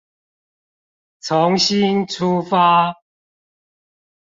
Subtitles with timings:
[1.19, 2.95] 從心出發